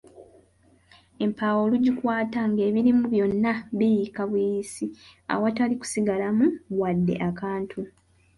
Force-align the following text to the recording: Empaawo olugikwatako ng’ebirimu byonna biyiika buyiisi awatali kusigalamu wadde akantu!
Empaawo 1.23 1.59
olugikwatako 1.65 2.45
ng’ebirimu 2.51 3.03
byonna 3.13 3.53
biyiika 3.77 4.21
buyiisi 4.29 4.85
awatali 5.33 5.73
kusigalamu 5.81 6.45
wadde 6.79 7.15
akantu! 7.29 7.79